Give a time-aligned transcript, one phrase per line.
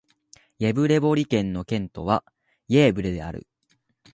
[0.57, 2.23] イェヴレボリ県の県都は
[2.67, 3.45] イェーヴレである